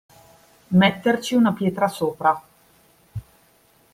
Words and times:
Metterci 0.69 1.35
una 1.35 1.53
pietra 1.53 1.87
sopra. 1.87 2.41